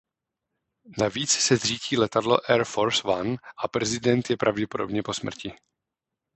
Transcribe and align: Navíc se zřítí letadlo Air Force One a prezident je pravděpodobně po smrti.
Navíc 0.97 1.31
se 1.31 1.57
zřítí 1.57 1.97
letadlo 1.97 2.37
Air 2.51 2.63
Force 2.65 3.03
One 3.03 3.37
a 3.63 3.67
prezident 3.67 4.29
je 4.29 4.37
pravděpodobně 4.37 5.03
po 5.03 5.13
smrti. 5.13 5.53